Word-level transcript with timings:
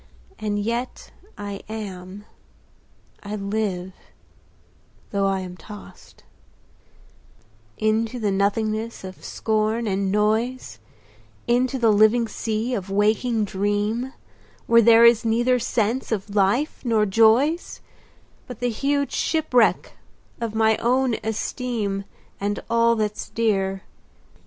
5 0.39 0.39
And 0.43 0.59
yet 0.59 1.11
I 1.37 1.61
am—I 1.69 3.35
live—though 3.35 5.27
I 5.27 5.41
am 5.41 5.55
toss'd 5.55 6.23
Into 7.77 8.17
the 8.17 8.31
nothingness 8.31 9.03
of 9.03 9.23
scorn 9.23 9.85
and 9.85 10.11
noise, 10.11 10.79
Into 11.45 11.77
the 11.77 11.91
living 11.91 12.27
sea 12.27 12.73
of 12.73 12.89
waking 12.89 13.45
dream, 13.45 14.13
Where 14.65 14.81
there 14.81 15.05
is 15.05 15.23
neither 15.23 15.59
sense 15.59 16.11
of 16.11 16.33
life, 16.33 16.81
nor 16.83 17.05
joys, 17.05 17.79
But 18.47 18.59
the 18.59 18.69
huge 18.71 19.11
shipwreck 19.11 19.93
of 20.39 20.55
my 20.55 20.77
own 20.77 21.13
esteem 21.23 22.05
10 22.39 22.49
And 22.49 22.59
all 22.71 22.95
that 22.95 23.17
's 23.19 23.29
dear. 23.29 23.83